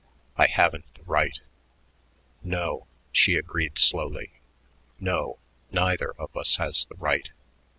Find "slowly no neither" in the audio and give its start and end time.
3.77-6.13